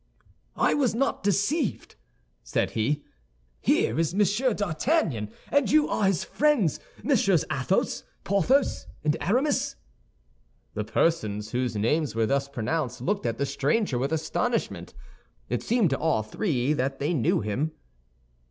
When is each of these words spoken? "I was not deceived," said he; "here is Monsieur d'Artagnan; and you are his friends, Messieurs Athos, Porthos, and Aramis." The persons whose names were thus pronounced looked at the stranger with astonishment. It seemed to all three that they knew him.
"I 0.55 0.73
was 0.73 0.95
not 0.95 1.21
deceived," 1.21 1.95
said 2.41 2.71
he; 2.71 3.03
"here 3.59 3.99
is 3.99 4.15
Monsieur 4.15 4.51
d'Artagnan; 4.51 5.29
and 5.51 5.69
you 5.69 5.87
are 5.89 6.05
his 6.05 6.23
friends, 6.23 6.79
Messieurs 7.03 7.45
Athos, 7.51 8.03
Porthos, 8.23 8.87
and 9.03 9.15
Aramis." 9.21 9.75
The 10.73 10.85
persons 10.85 11.51
whose 11.51 11.75
names 11.75 12.15
were 12.15 12.25
thus 12.25 12.47
pronounced 12.49 12.99
looked 13.01 13.27
at 13.27 13.37
the 13.37 13.45
stranger 13.45 13.99
with 13.99 14.11
astonishment. 14.11 14.95
It 15.49 15.61
seemed 15.61 15.91
to 15.91 15.99
all 15.99 16.23
three 16.23 16.73
that 16.73 16.97
they 16.97 17.13
knew 17.13 17.41
him. 17.41 17.73